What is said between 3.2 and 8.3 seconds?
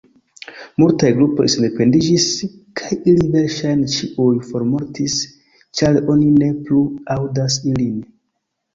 verŝajne ĉiuj formortis ĉar oni ne plu aŭdas ilin.